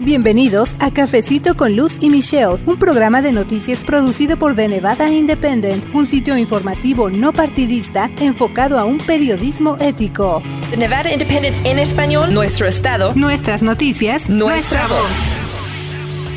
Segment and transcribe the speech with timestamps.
[0.00, 5.10] Bienvenidos a Cafecito con Luz y Michelle, un programa de noticias producido por The Nevada
[5.10, 10.40] Independent, un sitio informativo no partidista enfocado a un periodismo ético.
[10.70, 15.47] The Nevada Independent en español, nuestro estado, nuestras noticias, nuestra, voz.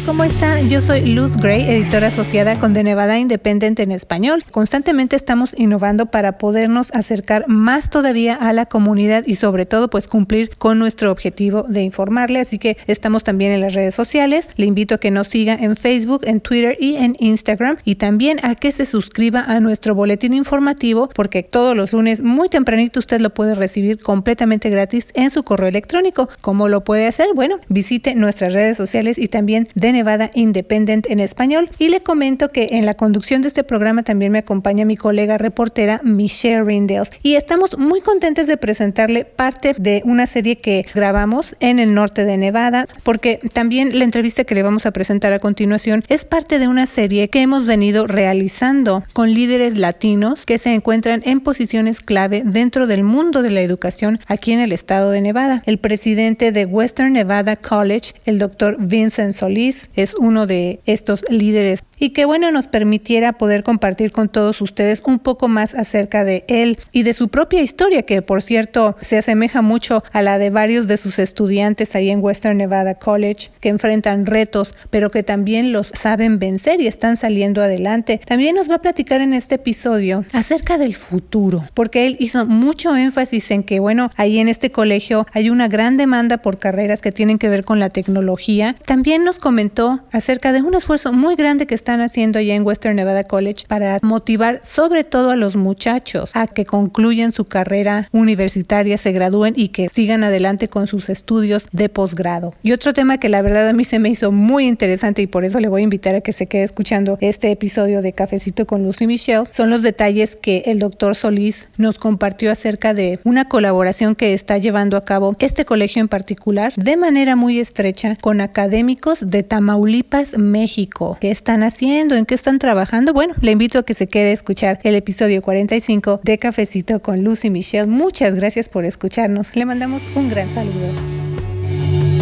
[0.03, 0.59] ¿Cómo está?
[0.61, 4.43] Yo soy Luz Gray, editora asociada con The Nevada Independent en español.
[4.49, 10.07] Constantemente estamos innovando para podernos acercar más todavía a la comunidad y sobre todo pues
[10.07, 12.39] cumplir con nuestro objetivo de informarle.
[12.39, 14.49] Así que estamos también en las redes sociales.
[14.55, 18.39] Le invito a que nos siga en Facebook, en Twitter y en Instagram y también
[18.43, 23.21] a que se suscriba a nuestro boletín informativo porque todos los lunes muy tempranito usted
[23.21, 26.27] lo puede recibir completamente gratis en su correo electrónico.
[26.41, 27.27] ¿Cómo lo puede hacer?
[27.35, 31.69] Bueno, visite nuestras redes sociales y también de Nevada Independent en español.
[31.79, 35.37] Y le comento que en la conducción de este programa también me acompaña mi colega
[35.37, 37.11] reportera Michelle Rindels.
[37.23, 42.25] Y estamos muy contentos de presentarle parte de una serie que grabamos en el norte
[42.25, 46.59] de Nevada, porque también la entrevista que le vamos a presentar a continuación es parte
[46.59, 51.99] de una serie que hemos venido realizando con líderes latinos que se encuentran en posiciones
[51.99, 55.63] clave dentro del mundo de la educación aquí en el estado de Nevada.
[55.65, 61.83] El presidente de Western Nevada College, el doctor Vincent Solís, es uno de estos líderes
[62.01, 66.43] y que bueno nos permitiera poder compartir con todos ustedes un poco más acerca de
[66.47, 70.49] él y de su propia historia que por cierto se asemeja mucho a la de
[70.49, 75.71] varios de sus estudiantes ahí en Western Nevada College que enfrentan retos pero que también
[75.71, 78.19] los saben vencer y están saliendo adelante.
[78.25, 82.95] También nos va a platicar en este episodio acerca del futuro porque él hizo mucho
[82.95, 87.11] énfasis en que bueno ahí en este colegio hay una gran demanda por carreras que
[87.11, 88.75] tienen que ver con la tecnología.
[88.87, 89.70] También nos comentó
[90.11, 93.97] acerca de un esfuerzo muy grande que están haciendo allá en Western Nevada College para
[94.01, 99.69] motivar sobre todo a los muchachos a que concluyan su carrera universitaria, se gradúen y
[99.69, 102.53] que sigan adelante con sus estudios de posgrado.
[102.63, 105.45] Y otro tema que la verdad a mí se me hizo muy interesante y por
[105.45, 108.83] eso le voy a invitar a que se quede escuchando este episodio de Cafecito con
[108.83, 114.15] Lucy Michelle son los detalles que el doctor Solís nos compartió acerca de una colaboración
[114.15, 119.19] que está llevando a cabo este colegio en particular de manera muy estrecha con académicos
[119.21, 121.19] de Tamaulipas, México.
[121.21, 122.15] ¿Qué están haciendo?
[122.15, 123.13] ¿En qué están trabajando?
[123.13, 127.23] Bueno, le invito a que se quede a escuchar el episodio 45 de Cafecito con
[127.23, 127.85] Lucy Michelle.
[127.85, 129.55] Muchas gracias por escucharnos.
[129.55, 131.30] Le mandamos un gran saludo.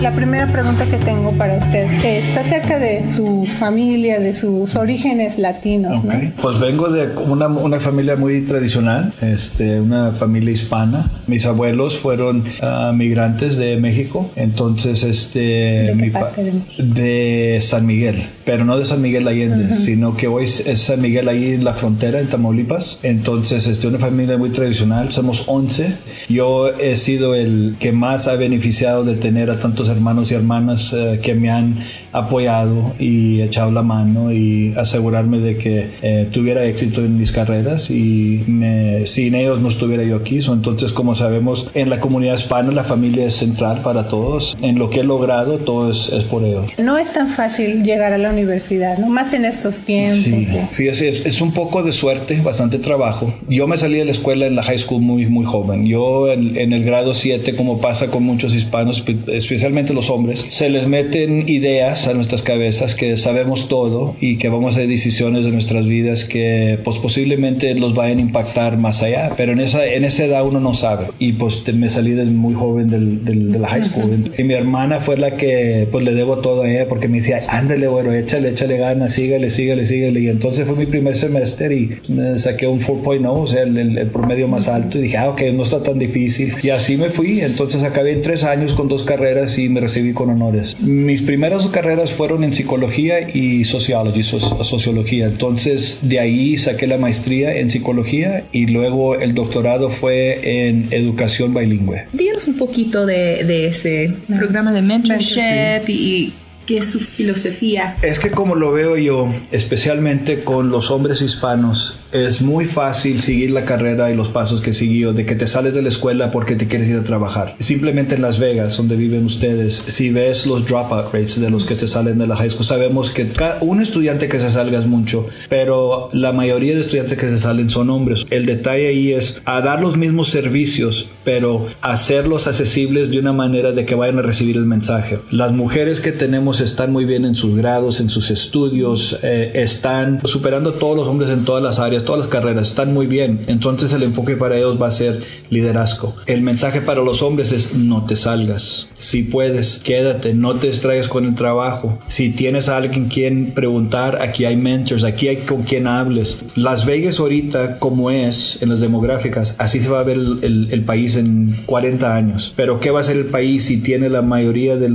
[0.01, 5.37] La primera pregunta que tengo para usted es acerca de su familia, de sus orígenes
[5.37, 6.05] latinos.
[6.05, 6.13] ¿no?
[6.41, 11.11] Pues vengo de una, una, familia muy tradicional, este, una familia hispana.
[11.27, 17.85] Mis abuelos fueron uh, migrantes de México, entonces este, ¿De, mi parte de, de, San
[17.85, 19.77] Miguel, pero no de San Miguel Allende, uh -huh.
[19.77, 22.99] sino que hoy es San Miguel ahí en la frontera, en Tamaulipas.
[23.03, 25.91] Entonces, este, una familia muy tradicional, somos 11.
[26.29, 30.93] Yo he sido el que más ha beneficiado de tener a tantos hermanos y hermanas
[30.93, 31.75] eh, que me han
[32.11, 37.89] apoyado y echado la mano y asegurarme de que eh, tuviera éxito en mis carreras
[37.89, 40.41] y me, sin ellos no estuviera yo aquí.
[40.41, 44.57] So, entonces, como sabemos, en la comunidad hispana la familia es central para todos.
[44.61, 46.71] En lo que he logrado, todo es, es por ellos.
[46.81, 49.07] No es tan fácil llegar a la universidad, ¿no?
[49.07, 50.19] Más en estos tiempos.
[50.19, 53.33] Sí, fíjese, es, es un poco de suerte, bastante trabajo.
[53.47, 55.85] Yo me salí de la escuela en la high school muy, muy joven.
[55.85, 60.69] Yo en, en el grado 7, como pasa con muchos hispanos, especialmente los hombres, se
[60.69, 65.45] les meten ideas a nuestras cabezas que sabemos todo y que vamos a hacer decisiones
[65.45, 69.85] de nuestras vidas que pues posiblemente los vayan a impactar más allá, pero en esa,
[69.85, 71.07] en esa edad uno no sabe.
[71.19, 74.31] Y pues me salí desde muy joven del, del, de la high school.
[74.37, 77.41] Y mi hermana fue la que pues le debo todo a ella porque me decía,
[77.47, 80.19] ándale, bueno, échale, échale ganas, sígale, sígale, sígale.
[80.19, 83.97] Y entonces fue mi primer semestre y me saqué un 4.0, o sea, el, el,
[83.97, 84.97] el, promedio más alto.
[84.97, 86.53] Y dije, ah, ok, no está tan difícil.
[86.61, 87.41] Y así me fui.
[87.41, 90.79] Entonces acabé en tres años con dos carreras y me recibí con honores.
[90.81, 95.27] Mis primeras carreras fueron en psicología y sociología, sociología.
[95.27, 101.53] Entonces de ahí saqué la maestría en psicología y luego el doctorado fue en educación
[101.53, 102.05] bilingüe.
[102.13, 105.93] Díganos un poquito de, de ese programa de mentorship sí.
[105.93, 106.33] y
[106.77, 107.97] es su filosofía.
[108.01, 113.51] Es que como lo veo yo, especialmente con los hombres hispanos, es muy fácil seguir
[113.51, 116.55] la carrera y los pasos que siguió, de que te sales de la escuela porque
[116.55, 117.55] te quieres ir a trabajar.
[117.59, 121.75] Simplemente en Las Vegas, donde viven ustedes, si ves los dropout rates de los que
[121.75, 123.27] se salen de la high school, sabemos que
[123.61, 127.69] un estudiante que se salga es mucho, pero la mayoría de estudiantes que se salen
[127.69, 128.25] son hombres.
[128.29, 133.71] El detalle ahí es a dar los mismos servicios, pero hacerlos accesibles de una manera
[133.71, 135.19] de que vayan a recibir el mensaje.
[135.31, 140.21] Las mujeres que tenemos están muy bien en sus grados, en sus estudios, eh, están
[140.25, 143.41] superando a todos los hombres en todas las áreas, todas las carreras, están muy bien.
[143.47, 146.15] Entonces el enfoque para ellos va a ser liderazgo.
[146.25, 148.89] El mensaje para los hombres es no te salgas.
[148.97, 151.99] Si puedes, quédate, no te distraigas con el trabajo.
[152.07, 156.39] Si tienes a alguien quien preguntar, aquí hay mentors, aquí hay con quien hables.
[156.55, 161.15] Las Vegas ahorita, como es en las demográficas, así se va a ver el, país
[161.15, 162.53] en 40 años.
[162.55, 164.87] Pero ¿qué va a ser el país si tiene la mayoría de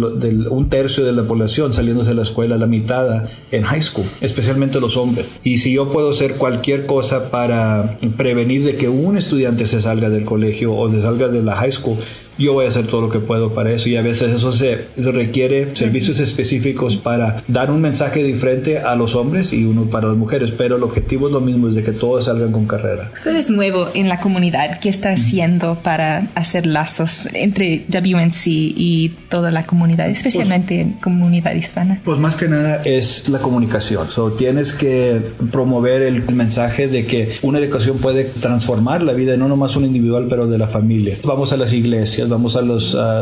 [0.48, 4.80] un tercio de la población saliéndose de la escuela, la mitad en high school, especialmente
[4.80, 5.40] los hombres?
[5.44, 10.10] Y si yo puedo hacer cualquier cosa para prevenir de que un estudiante se salga
[10.10, 11.96] del colegio o se salga de la high school,
[12.38, 13.88] yo voy a hacer todo lo que puedo para eso.
[13.88, 19.14] Y a veces eso se, requiere servicios específicos para dar un mensaje diferente a los
[19.14, 21.92] hombres y uno para las mujeres, pero el objetivo es lo mismo, es de que
[21.92, 23.10] todos salgan con carrera.
[23.12, 29.12] Usted es nuevo en la comunidad, ¿qué está haciendo para hacer lazos entre WNC y
[29.28, 32.00] toda la comunidad, especialmente en comunidad hispana?
[32.04, 35.20] Pues más que nada es la comunicación, so, tienes que
[35.50, 40.26] promover el mensaje de que una educación puede transformar la vida, no nomás un individual,
[40.28, 41.16] pero de la familia.
[41.24, 42.62] Vamos a las iglesias, vamos a,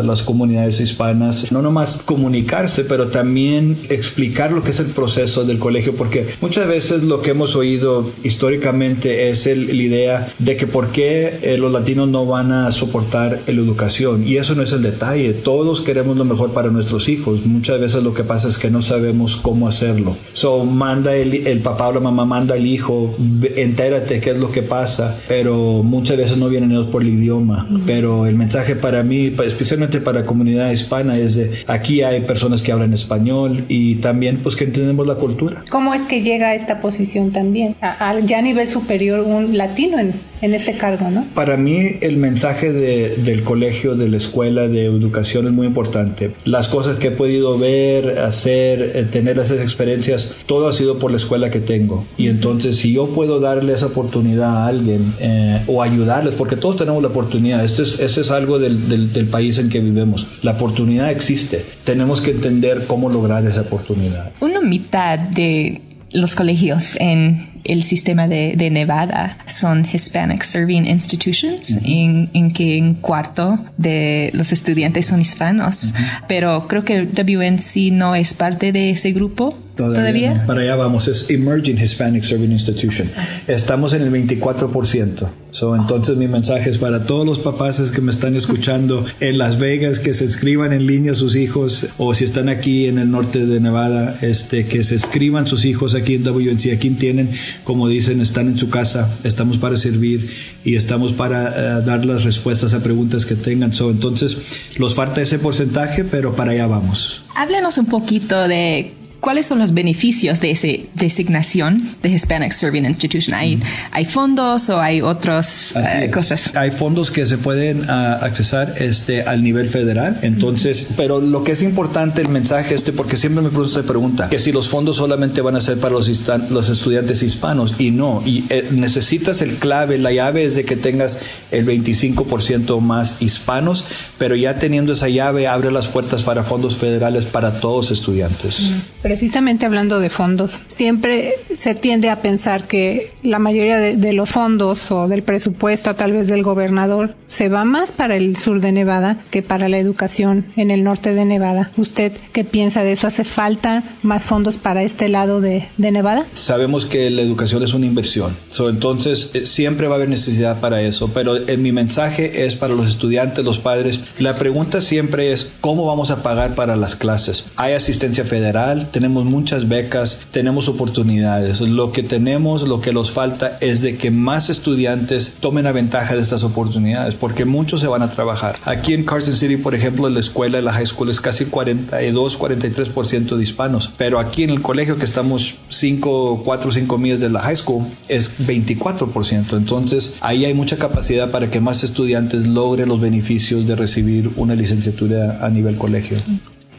[0.03, 5.59] las comunidades hispanas, no nomás comunicarse, pero también explicar lo que es el proceso del
[5.59, 10.67] colegio, porque muchas veces lo que hemos oído históricamente es el, la idea de que
[10.67, 14.73] por qué eh, los latinos no van a soportar la educación, y eso no es
[14.73, 18.59] el detalle, todos queremos lo mejor para nuestros hijos, muchas veces lo que pasa es
[18.59, 20.17] que no sabemos cómo hacerlo.
[20.33, 23.15] So, manda el, el papá o la mamá, manda al hijo,
[23.57, 27.67] entérate qué es lo que pasa, pero muchas veces no vienen ellos por el idioma,
[27.87, 32.21] pero el mensaje para para mí, especialmente para la comunidad hispana, es de aquí hay
[32.21, 35.65] personas que hablan español y también pues que entendemos la cultura.
[35.71, 37.75] ¿Cómo es que llega a esta posición también?
[37.81, 40.13] A, ya a nivel superior, un latino en,
[40.43, 41.25] en este cargo, ¿no?
[41.35, 46.33] Para mí el mensaje de, del colegio, de la escuela, de educación es muy importante.
[46.45, 51.13] Las cosas que he podido ver, hacer, eh, tener esas experiencias, todo ha sido por
[51.13, 52.05] la escuela que tengo.
[52.19, 56.77] Y entonces si yo puedo darle esa oportunidad a alguien eh, o ayudarles, porque todos
[56.77, 60.27] tenemos la oportunidad, este es, este es algo del, del, país en que vivemos.
[60.43, 61.65] La oportunidad existe.
[61.85, 64.33] Tenemos que entender cómo lograr esa oportunidad.
[64.41, 65.81] Una mitad de
[66.11, 72.81] los colegios en el sistema de, de Nevada son Hispanic Serving Institutions, en, en, que
[72.81, 75.93] un cuarto de los estudiantes son hispanos,
[76.29, 79.57] pero creo que WNC no es parte de ese grupo.
[79.77, 80.45] Todavía.
[80.47, 83.09] Para allá vamos, es Emerging Hispanic Serving Institution.
[83.47, 85.29] Estamos en el 24%.
[85.51, 89.59] So, entonces mi mensaje es para todos los papás que me están escuchando en Las
[89.59, 93.45] Vegas, que se escriban en línea sus hijos, o si están aquí en el norte
[93.45, 96.73] de Nevada, este, que se escriban sus hijos aquí en WNC.
[96.73, 97.31] Aquí tienen
[97.65, 100.31] como dicen, están en su casa, estamos para servir
[100.65, 103.75] y estamos para eh, dar las respuestas a preguntas que tengan.
[103.75, 104.37] So, entonces,
[104.79, 107.25] los falta ese porcentaje, pero para allá vamos.
[107.35, 113.37] Háblenos un poquito de ¿Cuáles son los beneficios de esa designación de Hispanic Serving Institution?
[113.37, 116.51] ¿Hay, ¿hay fondos o hay otras eh, cosas?
[116.57, 120.19] Hay fondos que se pueden uh, accesar este, al nivel federal.
[120.23, 124.41] Entonces, pero lo que es importante el mensaje este, porque siempre me preguntan pregunta, que
[124.41, 126.11] si los fondos solamente van a ser para los,
[126.51, 128.25] los estudiantes hispanos y no.
[128.27, 131.17] Y eh, necesitas el clave, la llave es de que tengas
[131.53, 133.85] el 25% más hispanos,
[134.19, 138.73] pero ya teniendo esa llave abre las puertas para fondos federales para todos estudiantes
[139.13, 144.91] precisamente hablando de fondos, siempre se tiende a pensar que la mayoría de, los fondos
[144.91, 149.23] o del presupuesto, tal vez del gobernador, se va más para el sur de Nevada
[149.31, 151.71] que para la educación en el norte de Nevada.
[151.77, 153.07] ¿Usted qué piensa de eso?
[153.07, 156.25] ¿Hace falta más fondos para este lado de, Nevada?
[156.33, 158.35] Sabemos que la educación es una inversión,
[158.67, 162.89] entonces eh, siempre va a haber necesidad para eso, pero mi mensaje es para los
[162.89, 164.01] estudiantes, los padres.
[164.19, 167.45] La pregunta siempre es cómo vamos a pagar para las clases.
[167.57, 168.89] ¿Hay asistencia federal?
[169.03, 171.61] Tenemos muchas becas, tenemos oportunidades.
[171.61, 176.15] Lo que tenemos, lo que nos falta es de que más estudiantes tomen la ventaja
[176.15, 178.55] de estas oportunidades, porque muchos se van a trabajar.
[178.65, 181.47] Aquí en Carson City, por ejemplo, en la escuela, en la high school es casi
[181.47, 187.19] 42, 43% de hispanos, pero aquí en el colegio que estamos 5, 4, 5 millas
[187.19, 189.57] de la high school es 24%.
[189.57, 194.55] Entonces, ahí hay mucha capacidad para que más estudiantes logren los beneficios de recibir una
[194.55, 196.19] licenciatura a nivel colegio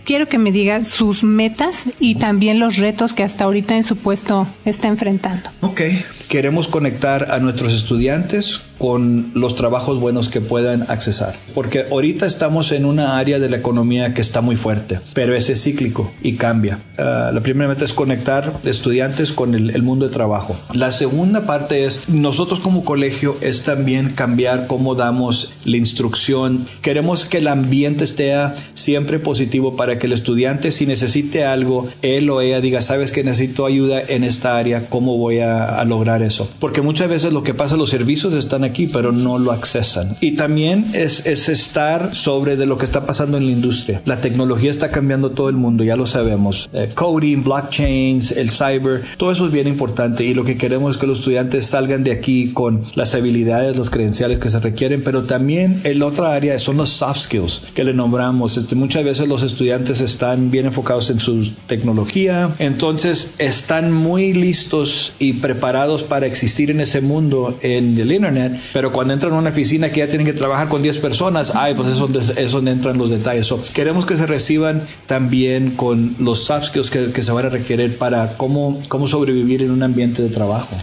[0.03, 3.97] quiero que me diga sus metas y también los retos que hasta ahorita en su
[3.97, 5.49] puesto está enfrentando.
[5.61, 5.81] Ok,
[6.27, 11.33] queremos conectar a nuestros estudiantes con los trabajos buenos que puedan accesar.
[11.53, 15.53] Porque ahorita estamos en una área de la economía que está muy fuerte, pero ese
[15.53, 16.79] es cíclico y cambia.
[16.97, 20.55] Ah, la primera meta es conectar estudiantes con el, el, mundo de trabajo.
[20.73, 26.65] La segunda parte es, nosotros como colegio es también cambiar cómo damos la instrucción.
[26.81, 28.33] Queremos que el ambiente esté
[28.73, 33.23] siempre positivo para que el estudiante, si necesite algo, él o ella diga, sabes que
[33.23, 36.49] necesito ayuda en esta área, ¿cómo voy a, a lograr eso?
[36.59, 40.15] Porque muchas veces lo que pasa, los servicios están aquí, pero no lo accesan.
[40.19, 44.01] Y también es, es estar sobre de lo que está pasando en la industria.
[44.05, 46.69] La tecnología está cambiando todo el mundo, ya lo sabemos.
[46.73, 50.97] Eh, coding, blockchains, el cyber, todo eso es bien importante y lo que queremos es
[50.99, 55.23] que los estudiantes salgan de aquí con las habilidades, los credenciales que se requieren, pero
[55.23, 58.57] también el otra área son los soft skills que le nombramos.
[58.57, 65.13] Este, muchas veces los estudiantes están bien enfocados en su tecnología, entonces están muy listos
[65.19, 69.49] y preparados para existir en ese mundo en el internet, pero cuando entran a una
[69.49, 72.71] oficina que ya tienen que trabajar con 10 personas, ay, pues es donde, es donde
[72.71, 73.51] entran los detalles.
[73.73, 77.97] queremos que se reciban también con los soft skills que, que, se van a requerir
[77.97, 80.75] para cómo, cómo sobrevivir en un ambiente de trabajo.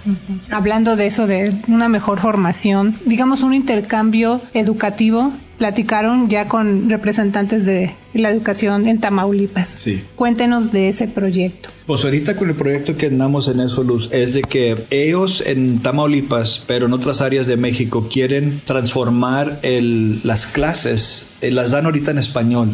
[0.50, 7.66] Hablando de eso, de una mejor formación, digamos un intercambio educativo platicaron ya con representantes
[7.66, 9.68] de la educación en Tamaulipas.
[9.68, 10.02] Sí.
[10.16, 11.70] Cuéntenos de ese proyecto.
[11.90, 15.80] Pues ahorita con el proyecto que andamos en eso, Luz, es de que ellos en
[15.80, 21.86] Tamaulipas, pero en otras áreas de México, quieren transformar el, las clases, eh, las dan
[21.86, 22.68] ahorita en español,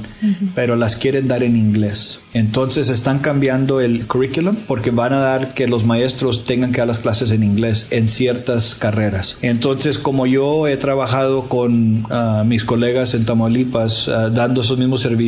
[0.55, 2.21] pero las quieren dar en inglés.
[2.35, 6.89] Entonces están cambiando el curriculum porque van a dar que los maestros tengan que dar
[6.89, 9.39] las clases en inglés en ciertas carreras.
[9.41, 15.01] Entonces, como yo he trabajado con ah, mis colegas en Tamaulipas, ah, dando esos mismos
[15.01, 15.26] servicios,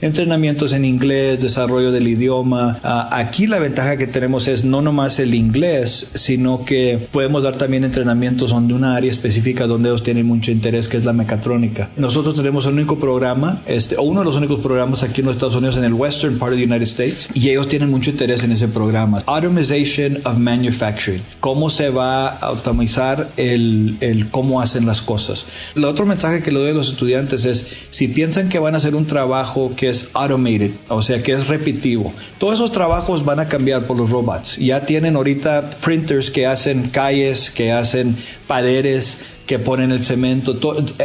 [0.00, 5.18] entrenamientos en inglés, desarrollo del idioma, uh, aquí la ventaja que tenemos es no nomás
[5.18, 10.26] el inglés, sino que podemos dar también entrenamientos donde una área específica donde ellos tienen
[10.26, 11.88] mucho interés, que es la mecatrónica.
[11.96, 15.36] Nosotros tenemos el único programa, este, o uno de los únicos programas aquí en los
[15.36, 18.42] Estados Unidos, en el Western part of the United States, y ellos tienen mucho interés
[18.42, 19.22] en ese programa.
[19.26, 21.22] Automation of Manufacturing.
[21.40, 25.46] Cómo se va a automatizar el, el cómo hacen las cosas.
[25.74, 28.78] El otro mensaje que le doy a los estudiantes es, si piensan que van a
[28.78, 29.35] hacer un trabajo
[29.76, 33.96] que es automated, o sea, que es repetitivo, todos esos trabajos van a cambiar por
[33.96, 34.56] los robots.
[34.56, 38.16] Ya tienen ahorita printers que hacen calles, que hacen
[38.46, 40.58] paredes, que ponen el cemento,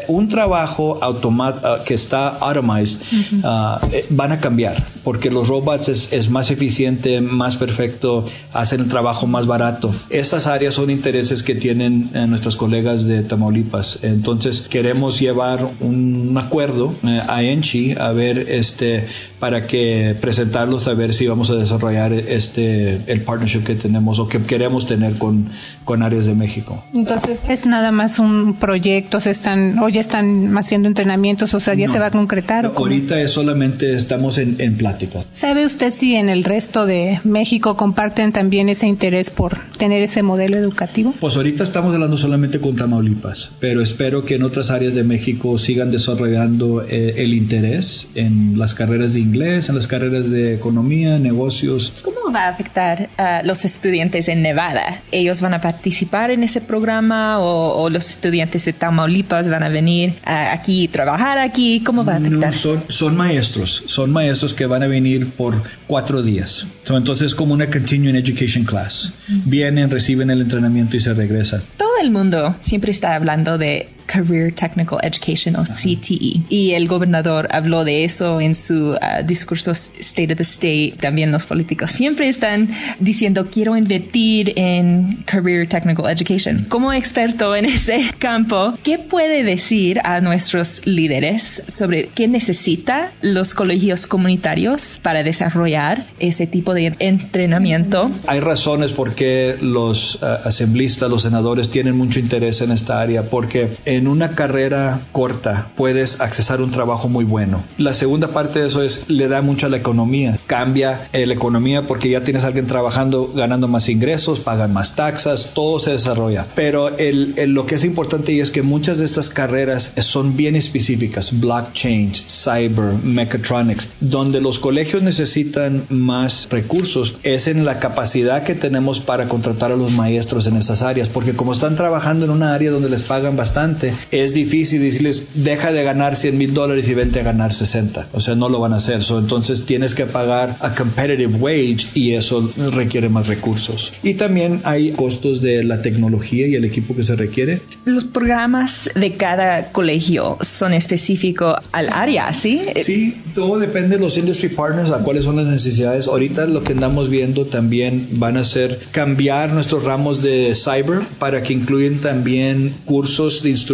[0.07, 3.01] un trabajo automático ah, que está automized
[3.43, 8.87] ah, eh, van a cambiar porque los robots es, más eficiente, más perfecto, hacen el
[8.87, 9.93] trabajo más barato.
[10.09, 13.99] Esas áreas son intereses que tienen eh, nuestros colegas de Tamaulipas.
[14.03, 19.07] Entonces queremos llevar un acuerdo eh, a Enchi a ver este
[19.39, 24.27] para que presentarlos a ver si vamos a desarrollar este el partnership que tenemos o
[24.27, 25.49] que queremos tener con,
[25.83, 26.83] con áreas de México.
[26.93, 31.87] Entonces es nada más un proyectos, están, o ya están haciendo entrenamientos, o sea, ya
[31.87, 32.71] se va a concretar.
[32.75, 35.19] ahorita es solamente estamos en, en plática.
[35.31, 40.21] ¿Sabe usted si en el resto de México comparten también ese interés por tener ese
[40.21, 41.13] modelo educativo?
[41.19, 45.57] Pues ahorita estamos hablando solamente con Tamaulipas, pero espero que en otras áreas de México
[45.57, 51.17] sigan desarrollando eh, el interés en las carreras de inglés, en las carreras de economía,
[51.17, 52.01] negocios.
[52.03, 55.03] ¿Cómo va a afectar a los estudiantes en Nevada?
[55.11, 59.69] ¿Ellos van a participar en ese programa o, o los estudiantes de Tamaulipas van a
[59.69, 61.81] venir aquí trabajar aquí?
[61.83, 62.53] ¿Cómo va a afectar?
[62.53, 65.55] son, son maestros, son maestros que van a venir por
[65.87, 66.67] cuatro días.
[66.87, 69.13] entonces como una continuing education class.
[69.27, 71.63] Vienen, reciben el entrenamiento y se regresan.
[71.77, 76.41] Todo el mundo siempre está hablando de Career Technical Education o CTE.
[76.49, 80.95] Y el gobernador habló de eso en su uh, discurso State of the State.
[80.99, 86.65] También los políticos siempre están diciendo quiero invertir en Career Technical Education.
[86.67, 93.53] Como experto en ese campo, ¿qué puede decir a nuestros líderes sobre qué necesita los
[93.53, 98.11] colegios comunitarios para desarrollar ese tipo de entrenamiento?
[98.27, 103.23] Hay razones por qué los uh, asamblistas, los senadores tienen mucho interés en esta área,
[103.23, 107.63] porque en una carrera corta puedes accesar un trabajo muy bueno.
[107.77, 110.37] La segunda parte de eso es, le da mucho a la economía.
[110.47, 114.95] Cambia eh, la economía porque ya tienes a alguien trabajando, ganando más ingresos, pagan más
[114.95, 116.45] taxas, todo se desarrolla.
[116.55, 120.55] Pero el, lo que es importante y es que muchas de estas carreras son bien
[120.55, 128.55] específicas, blockchain, cyber, mechatronics, donde los colegios necesitan más recursos, es en la capacidad que
[128.55, 132.53] tenemos para contratar a los maestros en esas áreas, porque como están trabajando en una
[132.53, 136.93] área donde les pagan bastante, es difícil decirles, deja de ganar 100 mil dólares y
[136.93, 138.09] vente a ganar 60.
[138.13, 139.01] O sea, no lo van a hacer.
[139.09, 143.93] entonces tienes que pagar a competitive wage y eso requiere más recursos.
[144.03, 147.61] Y también hay costos de la tecnología y el equipo que se requiere.
[147.85, 152.61] Los programas de cada colegio son específicos al área, ¿sí?
[152.83, 156.07] Sí, todo depende de los industry partners, a cuáles son las necesidades.
[156.07, 161.43] Ahorita lo que andamos viendo también van a ser cambiar nuestros ramos de cyber para
[161.43, 163.70] que incluyan también cursos de instrucción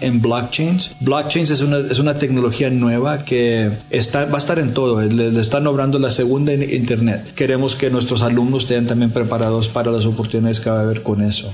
[0.00, 0.92] en blockchains.
[1.00, 5.40] Blockchains es una, es una tecnología nueva que está, va a estar en todo, le,
[5.40, 7.34] están obrando la segunda Internet.
[7.34, 11.22] Queremos que nuestros alumnos estén también preparados para las oportunidades que va a haber con
[11.22, 11.52] eso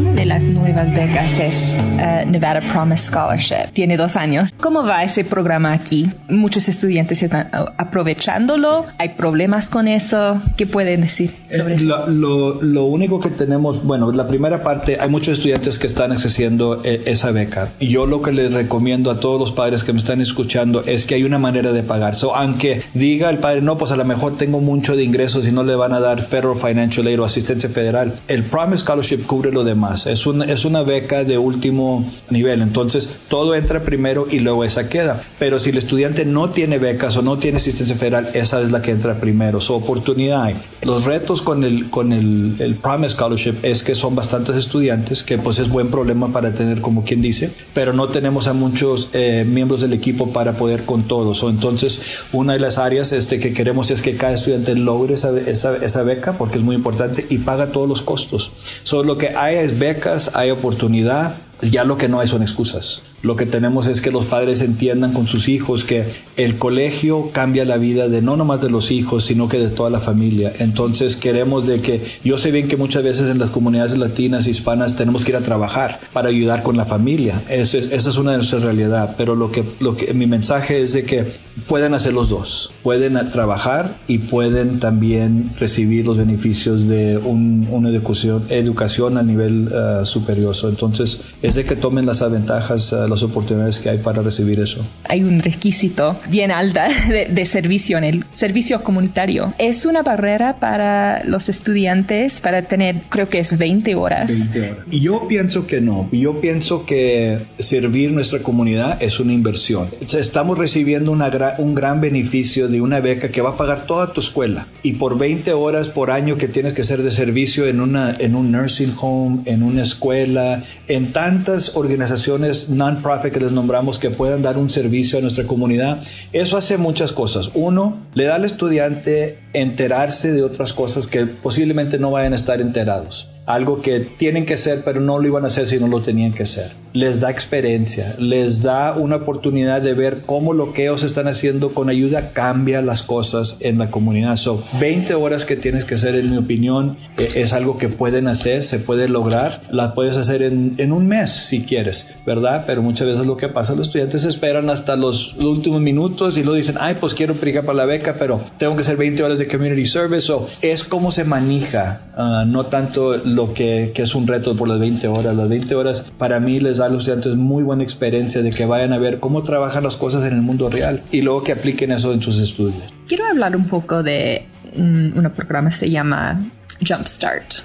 [0.00, 3.72] de las nuevas becas es uh, Nevada Promise Scholarship.
[3.72, 4.52] Tiene dos años.
[4.60, 6.10] ¿Cómo va ese programa aquí?
[6.28, 8.86] Muchos estudiantes están uh, aprovechándolo.
[8.98, 10.40] ¿Hay problemas con eso?
[10.56, 12.06] ¿Qué pueden decir sobre eso?
[12.08, 16.80] Lo, lo, único que tenemos, bueno, la primera parte, hay muchos estudiantes que están accediendo
[16.84, 17.68] eh, esa beca.
[17.78, 21.04] Y yo lo que les recomiendo a todos los padres que me están escuchando es
[21.04, 22.16] que hay una manera de pagar.
[22.16, 25.52] So, aunque diga el padre, no, pues a lo mejor tengo mucho de ingresos y
[25.52, 29.52] no le van a dar Federal Financial Aid o asistencia federal, el Promise Scholarship cubre
[29.52, 29.83] lo demás.
[29.92, 32.62] Es, un, es una beca de último nivel.
[32.62, 35.22] Entonces, todo entra primero y luego esa queda.
[35.38, 38.82] Pero si el estudiante no tiene becas o no tiene asistencia federal, esa es la
[38.82, 39.60] que entra primero.
[39.60, 44.56] Su oportunidad Los retos con el, con el, el Promise Scholarship es que son bastantes
[44.56, 48.52] estudiantes, que pues es buen problema para tener, como quien dice, pero no tenemos a
[48.52, 51.42] muchos eh, miembros del equipo para poder con todos.
[51.42, 52.00] O entonces,
[52.32, 56.02] una de las áreas este, que queremos es que cada estudiante logre esa, esa, esa
[56.02, 58.50] beca, porque es muy importante, y paga todos los costos.
[58.82, 63.02] Solo lo que hay es beca hay oportunidad, ya lo que no hay son excusas.
[63.24, 66.04] Lo que tenemos es que los padres entiendan con sus hijos que
[66.36, 69.88] el colegio cambia la vida de no nomás de los hijos, sino que de toda
[69.88, 70.52] la familia.
[70.58, 74.96] Entonces queremos de que, yo sé bien que muchas veces en las comunidades latinas, hispanas,
[74.96, 77.42] tenemos que ir a trabajar para ayudar con la familia.
[77.48, 79.14] Esa es, esa es una de nuestras realidades.
[79.16, 81.24] Pero lo que, lo que, mi mensaje es de que
[81.66, 82.72] pueden hacer los dos.
[82.82, 90.04] Pueden trabajar y pueden también recibir los beneficios de una educación, educación a nivel uh,
[90.04, 90.54] superior.
[90.64, 94.84] Entonces, es de que tomen las ventajas, uh, las oportunidades que hay para recibir eso.
[95.04, 99.54] Hay un requisito bien alta de, servicio en el servicio comunitario.
[99.58, 104.50] ¿Es una barrera para los estudiantes para tener, creo que es 20 horas?
[104.52, 104.86] 20 horas.
[104.90, 106.08] Yo pienso que no.
[106.10, 109.88] Yo pienso que servir nuestra comunidad es una inversión.
[110.00, 111.24] Estamos recibiendo una
[111.58, 114.66] un gran beneficio de una beca que va a pagar toda tu escuela.
[114.82, 118.34] Y por 20 horas por año que tienes que ser de servicio en, una, en
[118.34, 124.42] un nursing home, en una escuela, en tantas organizaciones non que les nombramos que puedan
[124.42, 127.50] dar un servicio a nuestra comunidad, eso hace muchas cosas.
[127.54, 132.60] Uno, le da al estudiante enterarse de otras cosas que posiblemente no vayan a estar
[132.60, 136.00] enterados algo que tienen que hacer, pero no lo iban a hacer si no lo
[136.00, 136.72] tenían que hacer.
[136.92, 141.74] Les da experiencia, les da una oportunidad de ver cómo lo que ellos están haciendo
[141.74, 144.36] con ayuda cambia las cosas en la comunidad.
[144.36, 148.28] So, 20 horas que tienes que hacer, en mi opinión, eh, es algo que pueden
[148.28, 152.64] hacer, se puede lograr, la puedes hacer en, en, un mes si quieres, ¿verdad?
[152.66, 156.54] Pero muchas veces lo que pasa, los estudiantes esperan hasta los, últimos minutos y lo
[156.54, 159.48] dicen, ay, pues quiero aplicar para la beca, pero tengo que hacer 20 horas de
[159.48, 160.32] community service.
[160.32, 164.68] o es como se maneja, uh, no tanto lo que, que, es un reto por
[164.68, 165.34] las 20 horas.
[165.34, 168.66] Las 20 horas para mí les da a los estudiantes muy buena experiencia de que
[168.66, 171.92] vayan a ver cómo trabajan las cosas en el mundo real y luego que apliquen
[171.92, 172.82] eso en sus estudios.
[173.06, 176.44] Quiero hablar un poco de un, un programa que se llama
[176.86, 177.56] Jumpstart.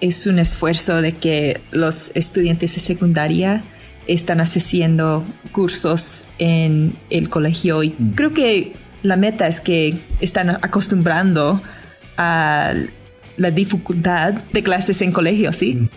[0.00, 3.62] Es un esfuerzo de que los estudiantes de secundaria
[4.06, 8.12] están haciendo cursos en el colegio y mm.
[8.14, 11.62] creo que la meta es que están acostumbrando
[12.16, 12.74] a
[13.40, 15.74] la dificultad de clases en colegio, ¿sí?
[15.74, 15.88] Mm.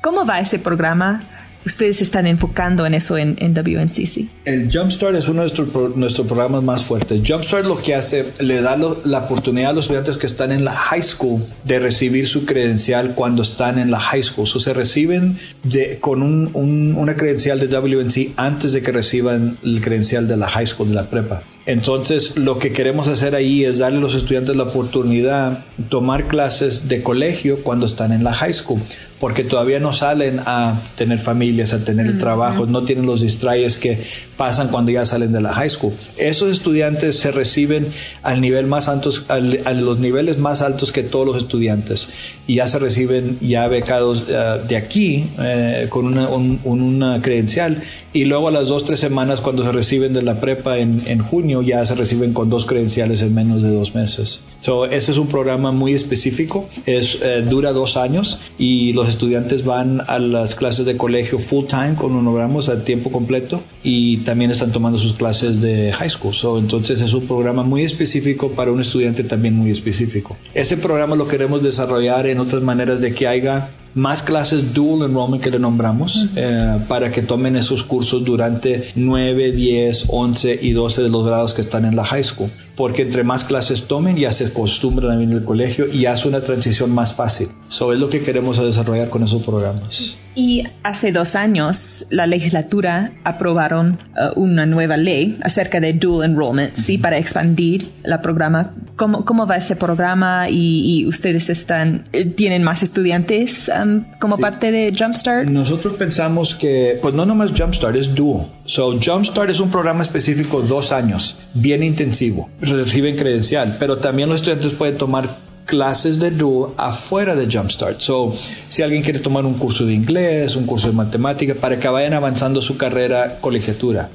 [0.00, 1.24] ¿Cómo va ese programa?
[1.64, 4.28] ustedes están enfocando en eso en, WNCC?
[4.44, 7.22] El Jumpstart es uno de nuestros, nuestros programas más fuertes.
[7.26, 10.72] Jumpstart lo que hace, le da la oportunidad a los estudiantes que están en la
[10.72, 14.48] high school de recibir su credencial cuando están en la high school.
[14.52, 19.80] O se reciben de, con un, una credencial de WNC antes de que reciban el
[19.80, 21.42] credencial de la high school, de la prepa.
[21.64, 26.26] Entonces, lo que queremos hacer ahí es darle a los estudiantes la oportunidad de tomar
[26.26, 28.80] clases de colegio cuando están en la high school,
[29.20, 34.02] porque todavía no salen a tener familias, a tener trabajo, no tienen los distrayes que
[34.36, 35.92] pasan cuando ya salen de la high school.
[36.16, 37.86] Esos estudiantes se reciben
[38.24, 42.08] al nivel más altos, a los niveles más altos que todos los estudiantes.
[42.48, 47.80] Y ya se reciben ya becados eh, de aquí eh, con una, una credencial.
[48.12, 51.20] Y luego a las dos, tres semanas cuando se reciben de la prepa en, en
[51.20, 54.40] junio, ya se reciben con dos credenciales en menos de dos meses.
[54.60, 59.64] So, este es un programa muy específico, es, eh, dura dos años y los estudiantes
[59.64, 64.18] van a las clases de colegio full time con un nombramos a tiempo completo y
[64.18, 66.32] también están tomando sus clases de high school.
[66.32, 70.36] So, entonces es un programa muy específico para un estudiante también muy específico.
[70.54, 75.42] Ese programa lo queremos desarrollar en otras maneras de que haya más clases dual enrollment
[75.42, 81.02] que le nombramos eh, para que tomen esos cursos durante 9, 10, 11 y 12
[81.02, 82.50] de los grados que están en la high school.
[82.76, 86.40] Porque entre más clases tomen ya se acostumbran a venir al colegio y hace una
[86.40, 87.48] transición más fácil.
[87.68, 90.16] Eso es lo que queremos desarrollar con esos programas.
[90.34, 96.74] Y hace dos años la legislatura aprobaron uh, una nueva ley acerca de dual enrollment,
[96.74, 96.96] ¿sí?
[96.96, 98.74] Para expandir la programa.
[98.96, 104.70] ¿Cómo, cómo va ese programa y, ustedes están, eh, tienen más estudiantes um, como parte
[104.70, 105.48] de Jumpstart?
[105.48, 108.46] Nosotros pensamos que, pues no nomás Jumpstart, es dual.
[108.64, 112.48] So, Jumpstart es un programa específico dos años, bien intensivo.
[112.60, 115.28] Reciben credencial, pero también los estudiantes pueden tomar
[115.72, 117.98] clases de Duo afuera de Jumpstart.
[117.98, 118.34] So,
[118.68, 122.12] si alguien quiere tomar un curso de inglés, un curso de matemática, para que vayan
[122.12, 124.10] avanzando su carrera colegiatura.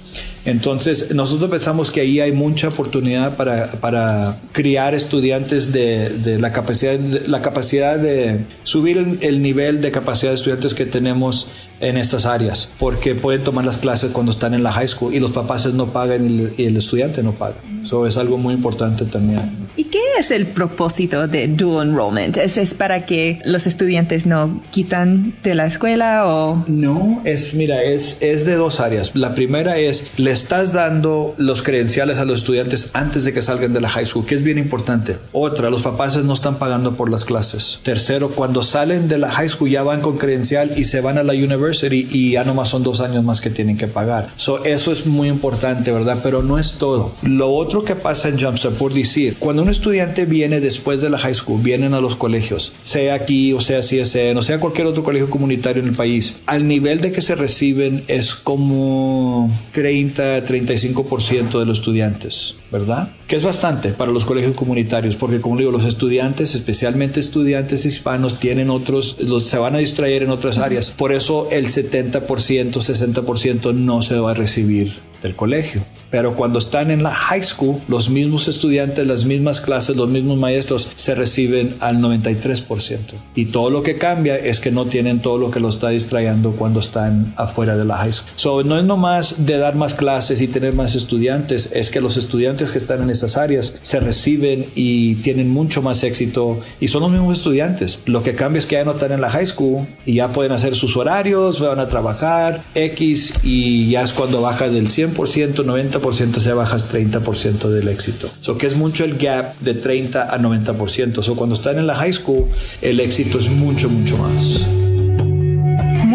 [0.47, 6.53] Entonces, nosotros pensamos que ahí hay mucha oportunidad para, para criar estudiantes de, de la,
[6.53, 11.49] capacidad, de, la capacidad de subir el, el, nivel de capacidad de estudiantes que tenemos
[11.81, 15.19] en estas áreas, porque pueden tomar las clases cuando están en la high school y
[15.19, 17.57] los papás no pagan y el, y el estudiante no paga.
[17.81, 19.67] Eso es algo muy importante también.
[19.75, 22.37] ¿Y qué es el propósito de dual enrollment?
[22.37, 26.65] ¿Es, ¿Es, para que los estudiantes no quitan de la escuela o...?
[26.67, 29.15] No, es, mira, es, es de dos áreas.
[29.15, 33.73] La primera es, le estás dando los credenciales a los estudiantes antes de que salgan
[33.73, 35.17] de la high school, que es bien importante.
[35.31, 37.79] Otra, los papás no están pagando por las clases.
[37.81, 41.23] Tercero, cuando salen de la high school ya van con credencial y se van a
[41.23, 44.29] la university y ya nomás son dos años más que tienen que pagar.
[44.35, 46.19] So, eso es muy importante, ¿verdad?
[46.21, 47.11] Pero no es todo.
[47.23, 51.17] Lo otro que pasa en Jumpstart, por decir, cuando un estudiante viene después de la
[51.17, 55.03] high school, vienen a los colegios, sea aquí o sea CSN o sea cualquier otro
[55.03, 61.59] colegio comunitario en el país, al nivel de que se reciben es como 30, 35%
[61.59, 63.09] de los estudiantes, ¿verdad?
[63.27, 68.39] Que es bastante para los colegios comunitarios, porque como digo, los estudiantes, especialmente estudiantes hispanos,
[68.39, 70.91] tienen otros, se van a distraer en otras áreas.
[70.91, 75.83] Por eso el 70%, 60% no se va a recibir del colegio.
[76.09, 80.37] Pero cuando están en la high school, los mismos estudiantes, las mismas clases, los mismos
[80.37, 82.97] maestros se reciben al 93%.
[83.35, 86.51] Y todo lo que cambia es que no tienen todo lo que los está distrayendo
[86.51, 88.31] cuando están afuera de la high school.
[88.35, 92.17] So, no es nomás de dar más clases y tener más estudiantes, es que los
[92.17, 97.01] estudiantes que están en estas áreas se reciben y tienen mucho más éxito y son
[97.01, 97.99] los mismos estudiantes.
[98.05, 100.51] Lo que cambia es que ya no están en la high school y ya pueden
[100.51, 105.96] hacer sus horarios, van a trabajar X y ya es cuando baja del 100%, 90%
[106.39, 108.29] se bajas 30% del éxito.
[108.41, 111.23] So que es mucho el gap de 30 a 90%.
[111.23, 112.45] So cuando están en la high school,
[112.81, 114.67] el éxito es mucho, mucho más.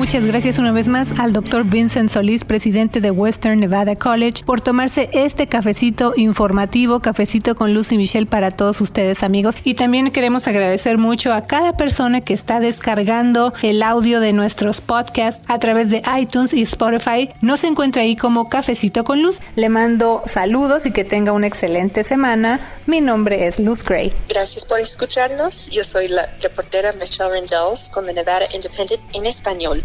[0.02, 4.60] Muchas gracias una vez más al doctor Vincent Solís, presidente de Western Nevada College, por
[4.60, 9.54] tomarse este cafecito informativo, cafecito con Luz y Michelle para todos ustedes amigos.
[9.62, 14.80] Y también queremos agradecer mucho a cada persona que está descargando el audio de nuestros
[14.80, 17.28] podcasts a través de iTunes y Spotify.
[17.40, 19.38] No se encuentra ahí como cafecito con Luz.
[19.54, 22.58] Le mando saludos y que tenga una excelente semana.
[22.88, 24.12] Mi nombre es Luz Gray.
[24.28, 25.70] Gracias por escucharnos.
[25.70, 29.84] Yo soy la reportera Michelle Rangels con The Nevada Independent en español